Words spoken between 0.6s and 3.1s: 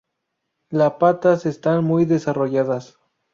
La patas están muy desarrolladas.